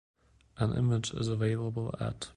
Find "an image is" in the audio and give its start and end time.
0.57-1.27